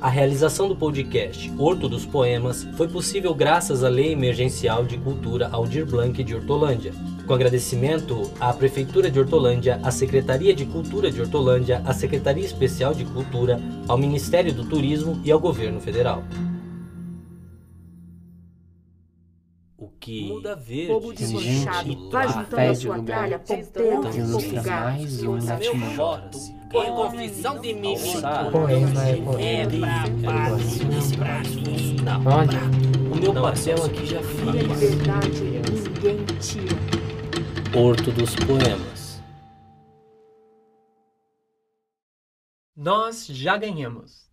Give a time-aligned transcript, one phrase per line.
[0.00, 5.48] A realização do podcast Horto dos Poemas foi possível graças à Lei Emergencial de Cultura
[5.50, 6.92] Aldir Blanc de Hortolândia.
[7.26, 12.92] Com agradecimento à Prefeitura de Hortolândia, à Secretaria de Cultura de Hortolândia, à Secretaria Especial
[12.92, 16.22] de Cultura, ao Ministério do Turismo e ao Governo Federal.
[19.78, 23.42] O que muda verde Fogo desmanchado, vai juntando a sua tralha,
[24.14, 24.82] Ilustra fogar.
[24.84, 26.38] mais uma Meu voto
[26.72, 27.94] em confissão de mim.
[28.50, 29.86] Poema é poema.
[32.02, 32.24] Não.
[32.24, 32.60] Olha,
[33.12, 34.38] O meu papel aqui já fiz.
[34.54, 36.76] liberdade ninguém tira.
[37.78, 39.20] Horto dos Poemas.
[42.74, 44.26] Nós já ganhamos.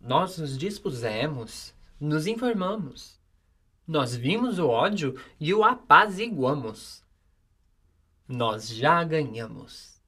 [0.00, 3.18] Nós nos dispusemos, nos informamos.
[3.86, 7.04] Nós vimos o ódio e o apaziguamos.
[8.26, 10.02] Nós já ganhamos.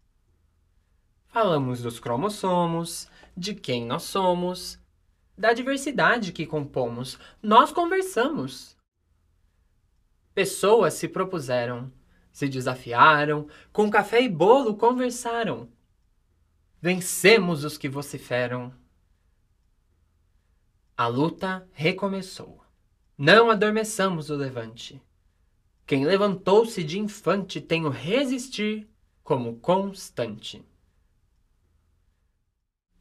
[1.28, 4.80] Falamos dos cromossomos, de quem nós somos,
[5.36, 7.18] da diversidade que compomos.
[7.40, 8.76] Nós conversamos.
[10.34, 11.92] Pessoas se propuseram,
[12.32, 15.68] se desafiaram, com café e bolo conversaram.
[16.80, 18.72] Vencemos os que vociferam.
[20.96, 22.67] A luta recomeçou.
[23.18, 25.02] Não adormeçamos o levante.
[25.84, 28.88] Quem levantou-se de infante tem o resistir
[29.24, 30.64] como constante.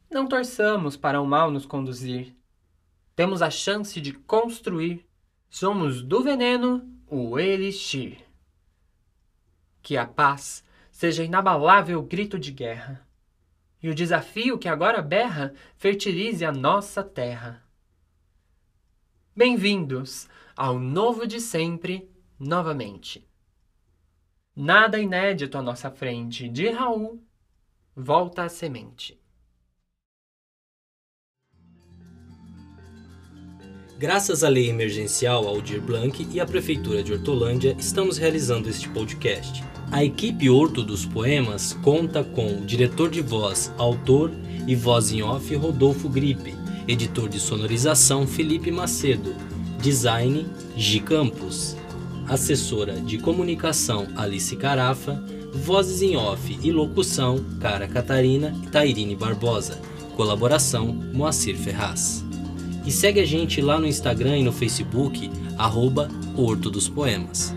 [0.10, 2.36] Não torçamos para o mal nos conduzir.
[3.16, 5.06] Temos a chance de construir.
[5.52, 8.18] Somos do veneno o elixir.
[9.84, 13.08] Que a paz seja inabalável grito de guerra
[13.84, 17.67] e o desafio que agora berra fertilize a nossa terra.
[19.38, 23.23] Bem-vindos ao novo de sempre, novamente.
[24.55, 27.21] Nada inédito à nossa frente, de Raul,
[27.95, 29.21] volta a semente.
[33.99, 39.64] Graças à Lei Emergencial Aldir Blanc e à Prefeitura de Hortolândia, estamos realizando este podcast.
[39.92, 44.31] A equipe Horto dos Poemas conta com o diretor de voz, autor
[44.67, 46.54] e voz em off Rodolfo Gripe,
[46.88, 49.33] editor de sonorização Felipe Macedo,
[49.82, 50.45] design
[50.76, 51.76] Gi Campos,
[52.28, 55.23] assessora de comunicação Alice Carafa,
[55.54, 59.80] vozes em off e locução Cara Catarina e Tairine Barbosa,
[60.16, 62.23] colaboração Moacir Ferraz.
[62.86, 67.54] E segue a gente lá no Instagram e no Facebook, arroba Horto dos Poemas.